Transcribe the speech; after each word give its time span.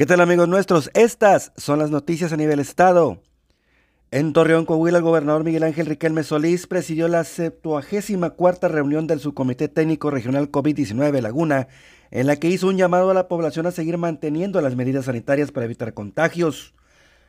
¿Qué 0.00 0.06
tal 0.06 0.22
amigos 0.22 0.48
nuestros? 0.48 0.90
Estas 0.94 1.52
son 1.58 1.78
las 1.78 1.90
noticias 1.90 2.32
a 2.32 2.38
nivel 2.38 2.58
estado. 2.58 3.20
En 4.10 4.32
Torreón, 4.32 4.64
Coahuila, 4.64 4.96
el 4.96 5.04
gobernador 5.04 5.44
Miguel 5.44 5.62
Ángel 5.62 5.84
Riquelme 5.84 6.22
Solís 6.22 6.66
presidió 6.66 7.06
la 7.06 7.22
74 7.22 8.70
reunión 8.70 9.06
del 9.06 9.20
Subcomité 9.20 9.68
Técnico 9.68 10.10
Regional 10.10 10.50
COVID-19 10.50 11.20
Laguna, 11.20 11.68
en 12.10 12.28
la 12.28 12.36
que 12.36 12.48
hizo 12.48 12.68
un 12.68 12.78
llamado 12.78 13.10
a 13.10 13.14
la 13.14 13.28
población 13.28 13.66
a 13.66 13.72
seguir 13.72 13.98
manteniendo 13.98 14.62
las 14.62 14.74
medidas 14.74 15.04
sanitarias 15.04 15.52
para 15.52 15.66
evitar 15.66 15.92
contagios. 15.92 16.72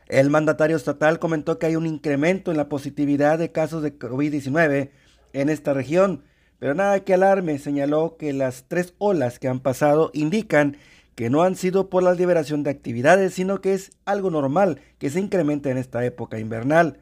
El 0.08 0.30
mandatario 0.30 0.78
estatal 0.78 1.20
comentó 1.20 1.60
que 1.60 1.66
hay 1.66 1.76
un 1.76 1.86
incremento 1.86 2.52
en 2.52 2.58
la 2.58 2.70
positividad 2.70 3.38
de 3.38 3.52
casos 3.52 3.84
de 3.84 4.00
COVID-19 4.00 4.92
en 5.34 5.50
esta 5.50 5.74
región, 5.74 6.24
pero 6.58 6.74
nada 6.74 7.02
que 7.02 7.16
alarme, 7.16 7.60
señaló 7.60 8.16
que 8.16 8.32
las 8.32 8.70
tres 8.70 8.94
olas 8.98 9.40
que 9.40 9.50
han 9.50 9.60
pasado 9.60 10.10
indican 10.14 10.78
que 11.16 11.30
no 11.30 11.44
han 11.44 11.56
sido 11.56 11.90
por 11.90 12.04
la 12.04 12.14
liberación 12.14 12.64
de 12.64 12.72
actividades, 12.72 13.34
sino 13.34 13.62
que 13.62 13.74
es 13.74 13.92
algo 14.06 14.32
normal 14.32 14.82
que 14.98 15.10
se 15.10 15.20
incremente 15.20 15.70
en 15.70 15.78
esta 15.78 16.04
época 16.06 16.40
invernal. 16.40 17.00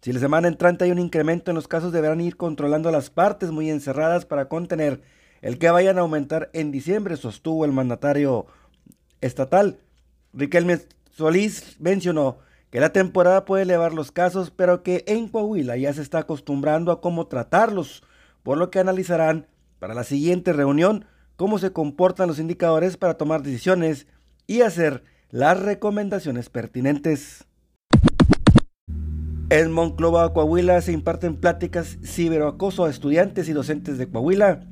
Si 0.00 0.12
la 0.12 0.20
semana 0.20 0.48
entrante 0.48 0.84
hay 0.84 0.90
un 0.90 0.98
incremento 0.98 1.50
en 1.50 1.54
los 1.54 1.68
casos, 1.68 1.92
deberán 1.92 2.20
ir 2.20 2.36
controlando 2.36 2.90
las 2.90 3.10
partes 3.10 3.50
muy 3.50 3.70
encerradas 3.70 4.26
para 4.26 4.48
contener 4.48 5.02
el 5.40 5.58
que 5.58 5.70
vayan 5.70 5.98
a 5.98 6.02
aumentar 6.02 6.50
en 6.52 6.70
diciembre, 6.70 7.16
sostuvo 7.16 7.64
el 7.64 7.72
mandatario 7.72 8.46
estatal. 9.20 9.78
Riquelme 10.32 10.80
Solís 11.10 11.76
mencionó 11.80 12.38
que 12.70 12.80
la 12.80 12.92
temporada 12.92 13.44
puede 13.44 13.62
elevar 13.62 13.92
los 13.92 14.10
casos, 14.10 14.50
pero 14.50 14.82
que 14.82 15.04
en 15.06 15.28
Coahuila 15.28 15.76
ya 15.76 15.92
se 15.92 16.02
está 16.02 16.18
acostumbrando 16.18 16.90
a 16.90 17.00
cómo 17.00 17.26
tratarlos, 17.26 18.02
por 18.42 18.58
lo 18.58 18.70
que 18.70 18.80
analizarán 18.80 19.46
para 19.78 19.94
la 19.94 20.04
siguiente 20.04 20.52
reunión 20.52 21.06
cómo 21.36 21.58
se 21.58 21.72
comportan 21.72 22.28
los 22.28 22.38
indicadores 22.38 22.96
para 22.96 23.14
tomar 23.14 23.42
decisiones 23.42 24.06
y 24.46 24.60
hacer 24.60 25.04
las 25.30 25.60
recomendaciones 25.60 26.48
pertinentes. 26.48 27.44
En 29.50 29.72
Monclova, 29.72 30.32
Coahuila, 30.32 30.80
se 30.80 30.92
imparten 30.92 31.36
pláticas 31.36 31.98
ciberacoso 32.02 32.84
a 32.84 32.90
estudiantes 32.90 33.48
y 33.48 33.52
docentes 33.52 33.98
de 33.98 34.08
Coahuila, 34.08 34.66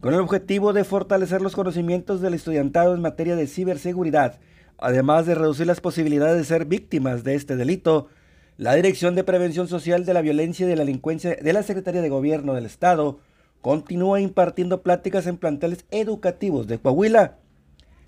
con 0.00 0.14
el 0.14 0.20
objetivo 0.20 0.72
de 0.72 0.84
fortalecer 0.84 1.40
los 1.40 1.56
conocimientos 1.56 2.20
del 2.20 2.34
estudiantado 2.34 2.94
en 2.94 3.00
materia 3.00 3.36
de 3.36 3.46
ciberseguridad, 3.46 4.38
además 4.76 5.26
de 5.26 5.34
reducir 5.34 5.66
las 5.66 5.80
posibilidades 5.80 6.36
de 6.36 6.44
ser 6.44 6.66
víctimas 6.66 7.24
de 7.24 7.34
este 7.34 7.56
delito. 7.56 8.08
La 8.56 8.74
Dirección 8.74 9.14
de 9.14 9.24
Prevención 9.24 9.66
Social 9.66 10.04
de 10.04 10.14
la 10.14 10.20
Violencia 10.20 10.66
y 10.66 10.68
de 10.68 10.76
la 10.76 10.84
Delincuencia 10.84 11.36
de 11.40 11.52
la 11.52 11.62
Secretaría 11.62 12.02
de 12.02 12.08
Gobierno 12.08 12.54
del 12.54 12.66
Estado 12.66 13.20
continúa 13.60 14.20
impartiendo 14.20 14.82
pláticas 14.82 15.26
en 15.26 15.36
planteles 15.36 15.84
educativos 15.90 16.66
de 16.66 16.78
Coahuila. 16.78 17.38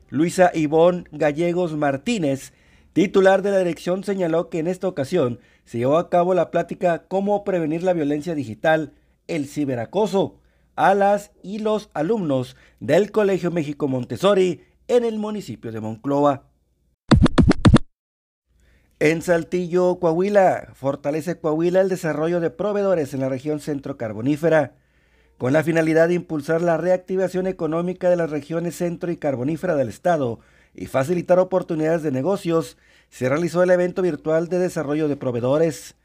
Luisa 0.08 0.50
Ivonne 0.54 1.04
Gallegos 1.12 1.76
Martínez, 1.76 2.52
titular 2.92 3.42
de 3.42 3.50
la 3.50 3.58
dirección, 3.58 4.04
señaló 4.04 4.48
que 4.48 4.58
en 4.58 4.66
esta 4.66 4.88
ocasión 4.88 5.40
se 5.64 5.78
llevó 5.78 5.98
a 5.98 6.10
cabo 6.10 6.34
la 6.34 6.50
plática 6.50 7.04
Cómo 7.06 7.44
prevenir 7.44 7.82
la 7.82 7.92
violencia 7.92 8.34
digital, 8.34 8.92
el 9.28 9.46
ciberacoso, 9.46 10.40
a 10.76 10.94
las 10.94 11.30
y 11.42 11.58
los 11.58 11.90
alumnos 11.94 12.56
del 12.80 13.10
Colegio 13.10 13.50
México 13.50 13.86
Montessori 13.86 14.62
en 14.88 15.04
el 15.04 15.18
municipio 15.18 15.72
de 15.72 15.80
Monclova. 15.80 16.44
En 18.98 19.22
Saltillo, 19.22 19.98
Coahuila, 19.98 20.70
fortalece 20.74 21.38
Coahuila 21.38 21.80
el 21.80 21.88
desarrollo 21.88 22.40
de 22.40 22.50
proveedores 22.50 23.14
en 23.14 23.20
la 23.20 23.28
región 23.28 23.60
centro 23.60 23.96
carbonífera 23.96 24.74
con 25.40 25.54
la 25.54 25.64
finalidad 25.64 26.08
de 26.08 26.14
impulsar 26.16 26.60
la 26.60 26.76
reactivación 26.76 27.46
económica 27.46 28.10
de 28.10 28.16
las 28.16 28.28
regiones 28.28 28.76
centro 28.76 29.10
y 29.10 29.16
carbonífera 29.16 29.74
del 29.74 29.88
Estado 29.88 30.38
y 30.74 30.84
facilitar 30.84 31.38
oportunidades 31.38 32.02
de 32.02 32.10
negocios, 32.12 32.76
se 33.08 33.26
realizó 33.26 33.62
el 33.62 33.70
evento 33.70 34.02
virtual 34.02 34.50
de 34.50 34.58
desarrollo 34.58 35.08
de 35.08 35.16
proveedores. 35.16 35.96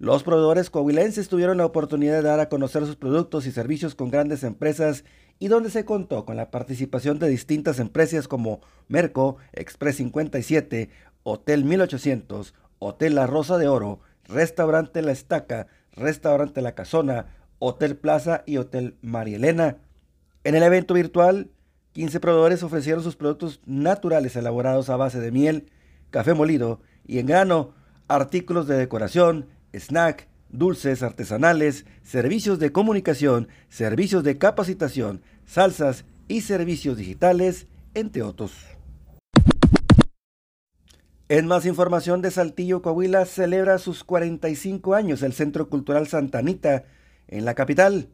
Los 0.00 0.24
proveedores 0.24 0.70
coahuilenses 0.70 1.28
tuvieron 1.28 1.58
la 1.58 1.66
oportunidad 1.66 2.14
de 2.14 2.22
dar 2.22 2.40
a 2.40 2.48
conocer 2.48 2.84
sus 2.84 2.96
productos 2.96 3.46
y 3.46 3.52
servicios 3.52 3.94
con 3.94 4.10
grandes 4.10 4.42
empresas 4.42 5.04
y 5.38 5.46
donde 5.46 5.70
se 5.70 5.84
contó 5.84 6.24
con 6.24 6.36
la 6.36 6.50
participación 6.50 7.20
de 7.20 7.28
distintas 7.28 7.78
empresas 7.78 8.26
como 8.26 8.60
Merco, 8.88 9.36
Express 9.52 9.98
57, 9.98 10.90
Hotel 11.22 11.64
1800, 11.64 12.54
Hotel 12.80 13.14
La 13.14 13.28
Rosa 13.28 13.56
de 13.56 13.68
Oro, 13.68 14.00
Restaurante 14.26 15.00
La 15.00 15.12
Estaca, 15.12 15.68
Restaurante 15.92 16.60
La 16.60 16.74
Casona, 16.74 17.26
Hotel 17.60 17.96
Plaza 17.96 18.42
y 18.46 18.56
Hotel 18.56 18.96
María 19.02 19.36
Elena. 19.36 19.76
En 20.42 20.56
el 20.56 20.62
evento 20.64 20.94
virtual, 20.94 21.50
15 21.92 22.18
proveedores 22.18 22.62
ofrecieron 22.62 23.04
sus 23.04 23.16
productos 23.16 23.60
naturales 23.66 24.34
elaborados 24.34 24.90
a 24.90 24.96
base 24.96 25.20
de 25.20 25.30
miel, 25.30 25.70
café 26.10 26.34
molido 26.34 26.80
y 27.06 27.18
en 27.18 27.26
grano, 27.26 27.74
artículos 28.08 28.66
de 28.66 28.76
decoración, 28.76 29.46
snack, 29.72 30.26
dulces 30.48 31.02
artesanales, 31.02 31.84
servicios 32.02 32.58
de 32.58 32.72
comunicación, 32.72 33.48
servicios 33.68 34.24
de 34.24 34.38
capacitación, 34.38 35.22
salsas 35.44 36.06
y 36.28 36.40
servicios 36.40 36.96
digitales, 36.96 37.66
entre 37.94 38.22
otros. 38.22 38.52
En 41.28 41.46
más 41.46 41.66
información 41.66 42.22
de 42.22 42.30
Saltillo, 42.30 42.82
Coahuila 42.82 43.24
celebra 43.26 43.78
sus 43.78 44.02
45 44.02 44.94
años 44.94 45.22
el 45.22 45.32
Centro 45.32 45.68
Cultural 45.68 46.08
Santanita, 46.08 46.84
en 47.30 47.44
la 47.44 47.54
capital, 47.54 48.08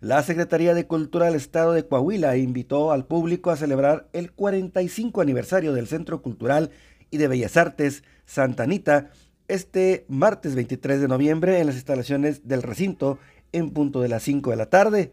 la 0.00 0.22
Secretaría 0.22 0.74
de 0.74 0.86
Cultura 0.86 1.26
del 1.26 1.36
Estado 1.36 1.72
de 1.72 1.86
Coahuila 1.86 2.36
invitó 2.36 2.92
al 2.92 3.06
público 3.06 3.50
a 3.50 3.56
celebrar 3.56 4.08
el 4.12 4.32
45 4.32 5.20
aniversario 5.20 5.72
del 5.72 5.86
Centro 5.86 6.20
Cultural 6.20 6.70
y 7.10 7.16
de 7.16 7.28
Bellas 7.28 7.56
Artes 7.56 8.02
Santa 8.26 8.64
Anita 8.64 9.10
este 9.48 10.04
martes 10.08 10.56
23 10.56 11.00
de 11.00 11.08
noviembre 11.08 11.60
en 11.60 11.66
las 11.66 11.76
instalaciones 11.76 12.48
del 12.48 12.62
recinto 12.62 13.18
en 13.52 13.70
punto 13.70 14.00
de 14.00 14.08
las 14.08 14.24
5 14.24 14.50
de 14.50 14.56
la 14.56 14.66
tarde. 14.66 15.12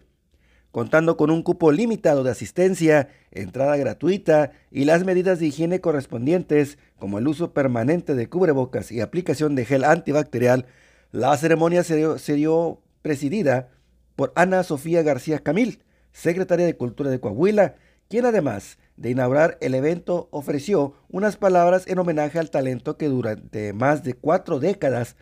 Contando 0.72 1.16
con 1.18 1.30
un 1.30 1.44
cupo 1.44 1.72
limitado 1.72 2.24
de 2.24 2.32
asistencia, 2.32 3.10
entrada 3.30 3.78
gratuita 3.78 4.52
y 4.72 4.86
las 4.86 5.06
medidas 5.06 5.40
de 5.40 5.46
higiene 5.46 5.80
correspondientes, 5.80 6.80
como 6.98 7.20
el 7.20 7.28
uso 7.28 7.54
permanente 7.54 8.16
de 8.16 8.28
cubrebocas 8.28 8.92
y 8.92 9.00
aplicación 9.00 9.54
de 9.54 9.66
gel 9.66 9.84
antibacterial, 9.84 10.66
la 11.12 11.38
ceremonia 11.38 11.84
se 11.84 11.96
dio, 11.96 12.18
se 12.18 12.34
dio 12.34 12.83
presidida 13.04 13.70
por 14.16 14.34
Ana 14.36 14.64
Sofía 14.64 15.04
García 15.04 15.40
Camil, 15.40 15.84
secretaria 16.12 16.66
de 16.66 16.76
Cultura 16.76 17.12
de 17.12 17.20
Coahuila, 17.20 17.76
quien 18.10 18.26
además 18.26 18.80
de 18.98 19.12
inaugurar 19.12 19.58
el 19.62 19.76
evento 19.76 20.30
ofreció 20.32 20.96
unas 21.10 21.38
palabras 21.38 21.86
en 21.88 22.00
homenaje 22.00 22.40
al 22.40 22.50
talento 22.50 22.98
que 22.98 23.10
durante 23.10 23.74
más 23.74 24.04
de 24.04 24.16
cuatro 24.16 24.60
décadas 24.60 25.16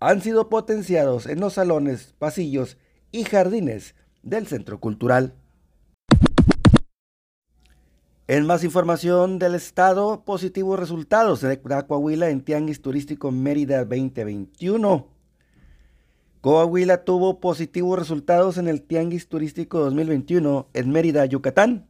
han 0.00 0.20
sido 0.20 0.48
potenciados 0.48 1.26
en 1.26 1.40
los 1.40 1.54
salones, 1.54 2.14
pasillos 2.18 2.78
y 3.12 3.24
jardines 3.24 3.94
del 4.22 4.46
Centro 4.46 4.80
Cultural. 4.80 5.34
En 8.28 8.44
más 8.44 8.64
información 8.64 9.38
del 9.38 9.54
Estado, 9.54 10.24
positivos 10.24 10.80
resultados 10.80 11.42
de 11.42 11.60
Coahuila 11.60 12.28
en 12.30 12.42
Tianguis 12.42 12.82
Turístico 12.82 13.30
Mérida 13.30 13.84
2021. 13.84 15.15
Coahuila 16.46 17.02
tuvo 17.02 17.40
positivos 17.40 17.98
resultados 17.98 18.56
en 18.56 18.68
el 18.68 18.80
Tianguis 18.80 19.28
Turístico 19.28 19.80
2021 19.80 20.68
en 20.74 20.90
Mérida, 20.90 21.26
Yucatán, 21.26 21.88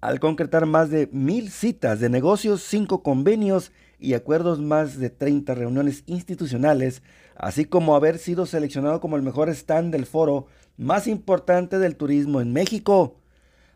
al 0.00 0.20
concretar 0.20 0.64
más 0.64 0.90
de 0.90 1.08
mil 1.10 1.50
citas 1.50 1.98
de 1.98 2.08
negocios, 2.08 2.62
cinco 2.62 3.02
convenios 3.02 3.72
y 3.98 4.14
acuerdos 4.14 4.60
más 4.60 5.00
de 5.00 5.10
30 5.10 5.56
reuniones 5.56 6.04
institucionales, 6.06 7.02
así 7.34 7.64
como 7.64 7.96
haber 7.96 8.18
sido 8.18 8.46
seleccionado 8.46 9.00
como 9.00 9.16
el 9.16 9.22
mejor 9.22 9.48
stand 9.48 9.90
del 9.90 10.06
foro 10.06 10.46
más 10.76 11.08
importante 11.08 11.80
del 11.80 11.96
turismo 11.96 12.40
en 12.40 12.52
México. 12.52 13.16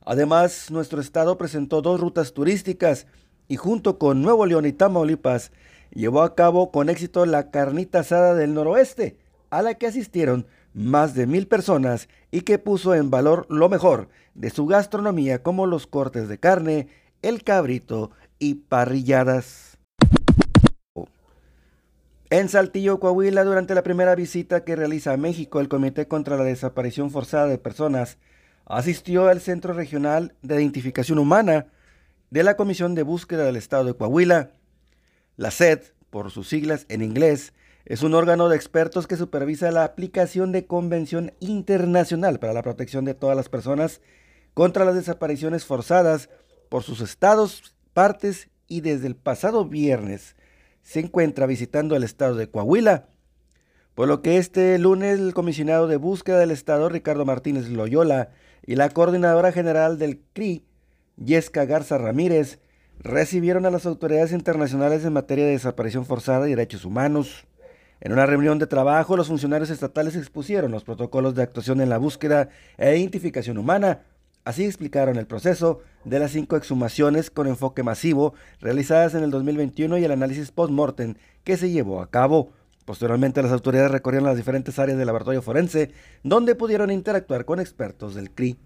Además, 0.04 0.70
nuestro 0.70 1.00
estado 1.00 1.38
presentó 1.38 1.82
dos 1.82 1.98
rutas 1.98 2.34
turísticas 2.34 3.08
y 3.48 3.56
junto 3.56 3.98
con 3.98 4.22
Nuevo 4.22 4.46
León 4.46 4.64
y 4.64 4.72
Tamaulipas 4.72 5.50
llevó 5.92 6.22
a 6.22 6.36
cabo 6.36 6.70
con 6.70 6.88
éxito 6.88 7.26
la 7.26 7.50
carnita 7.50 7.98
asada 7.98 8.36
del 8.36 8.54
noroeste, 8.54 9.18
a 9.50 9.62
la 9.62 9.74
que 9.74 9.86
asistieron 9.86 10.46
más 10.72 11.14
de 11.14 11.26
mil 11.26 11.46
personas 11.46 12.08
y 12.30 12.42
que 12.42 12.58
puso 12.58 12.94
en 12.94 13.10
valor 13.10 13.46
lo 13.50 13.68
mejor 13.68 14.08
de 14.34 14.50
su 14.50 14.66
gastronomía 14.66 15.42
como 15.42 15.66
los 15.66 15.86
cortes 15.86 16.28
de 16.28 16.38
carne, 16.38 16.88
el 17.22 17.42
cabrito 17.44 18.12
y 18.38 18.54
parrilladas. 18.54 19.78
En 22.30 22.48
Saltillo, 22.48 23.00
Coahuila, 23.00 23.42
durante 23.42 23.74
la 23.74 23.82
primera 23.82 24.14
visita 24.14 24.64
que 24.64 24.76
realiza 24.76 25.12
a 25.12 25.16
México 25.16 25.58
el 25.58 25.68
Comité 25.68 26.06
contra 26.06 26.36
la 26.36 26.44
Desaparición 26.44 27.10
Forzada 27.10 27.48
de 27.48 27.58
Personas, 27.58 28.18
asistió 28.66 29.26
al 29.26 29.40
Centro 29.40 29.72
Regional 29.72 30.34
de 30.42 30.54
Identificación 30.54 31.18
Humana 31.18 31.66
de 32.30 32.44
la 32.44 32.56
Comisión 32.56 32.94
de 32.94 33.02
Búsqueda 33.02 33.42
del 33.42 33.56
Estado 33.56 33.84
de 33.84 33.94
Coahuila. 33.94 34.52
La 35.36 35.50
SED, 35.50 35.80
por 36.10 36.30
sus 36.30 36.48
siglas 36.48 36.86
en 36.88 37.02
inglés, 37.02 37.52
es 37.84 38.02
un 38.02 38.14
órgano 38.14 38.48
de 38.48 38.56
expertos 38.56 39.06
que 39.06 39.16
supervisa 39.16 39.70
la 39.70 39.84
aplicación 39.84 40.52
de 40.52 40.66
Convención 40.66 41.32
Internacional 41.40 42.38
para 42.38 42.52
la 42.52 42.62
Protección 42.62 43.04
de 43.04 43.14
todas 43.14 43.36
las 43.36 43.48
personas 43.48 44.00
contra 44.54 44.84
las 44.84 44.94
desapariciones 44.94 45.64
forzadas 45.64 46.28
por 46.68 46.82
sus 46.82 47.00
estados, 47.00 47.74
partes 47.92 48.48
y 48.68 48.80
desde 48.80 49.06
el 49.06 49.16
pasado 49.16 49.64
viernes 49.64 50.36
se 50.82 51.00
encuentra 51.00 51.46
visitando 51.46 51.96
el 51.96 52.02
estado 52.02 52.34
de 52.36 52.48
Coahuila, 52.48 53.08
por 53.94 54.08
lo 54.08 54.22
que 54.22 54.38
este 54.38 54.78
lunes 54.78 55.18
el 55.18 55.34
comisionado 55.34 55.88
de 55.88 55.96
búsqueda 55.96 56.38
del 56.38 56.50
estado, 56.50 56.88
Ricardo 56.88 57.24
Martínez 57.24 57.68
Loyola, 57.68 58.30
y 58.64 58.76
la 58.76 58.88
coordinadora 58.88 59.52
general 59.52 59.98
del 59.98 60.20
CRI, 60.32 60.64
Yesca 61.16 61.64
Garza 61.64 61.98
Ramírez, 61.98 62.60
recibieron 62.98 63.66
a 63.66 63.70
las 63.70 63.86
autoridades 63.86 64.32
internacionales 64.32 65.04
en 65.04 65.12
materia 65.12 65.44
de 65.44 65.52
desaparición 65.52 66.06
forzada 66.06 66.46
y 66.46 66.50
derechos 66.50 66.84
humanos. 66.84 67.46
En 68.00 68.12
una 68.12 68.24
reunión 68.24 68.58
de 68.58 68.66
trabajo, 68.66 69.16
los 69.16 69.28
funcionarios 69.28 69.68
estatales 69.68 70.16
expusieron 70.16 70.70
los 70.70 70.84
protocolos 70.84 71.34
de 71.34 71.42
actuación 71.42 71.82
en 71.82 71.90
la 71.90 71.98
búsqueda 71.98 72.48
e 72.78 72.96
identificación 72.96 73.58
humana. 73.58 74.00
Así 74.42 74.64
explicaron 74.64 75.16
el 75.16 75.26
proceso 75.26 75.80
de 76.04 76.18
las 76.18 76.30
cinco 76.30 76.56
exhumaciones 76.56 77.30
con 77.30 77.46
enfoque 77.46 77.82
masivo 77.82 78.32
realizadas 78.60 79.14
en 79.14 79.22
el 79.22 79.30
2021 79.30 79.98
y 79.98 80.04
el 80.04 80.12
análisis 80.12 80.50
post-mortem 80.50 81.14
que 81.44 81.58
se 81.58 81.70
llevó 81.70 82.00
a 82.00 82.08
cabo. 82.08 82.52
Posteriormente, 82.86 83.42
las 83.42 83.52
autoridades 83.52 83.90
recorrieron 83.90 84.26
las 84.26 84.38
diferentes 84.38 84.78
áreas 84.78 84.96
del 84.96 85.06
laboratorio 85.06 85.42
forense, 85.42 85.90
donde 86.22 86.54
pudieron 86.54 86.90
interactuar 86.90 87.44
con 87.44 87.60
expertos 87.60 88.14
del 88.14 88.30
CRI. 88.30 88.56